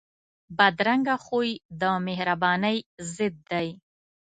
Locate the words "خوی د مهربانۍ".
1.25-2.77